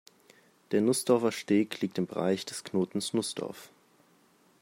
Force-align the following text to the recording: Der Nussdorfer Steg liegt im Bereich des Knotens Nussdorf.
Der 0.71 0.81
Nussdorfer 0.81 1.31
Steg 1.31 1.79
liegt 1.81 1.99
im 1.99 2.07
Bereich 2.07 2.43
des 2.43 2.63
Knotens 2.63 3.13
Nussdorf. 3.13 3.69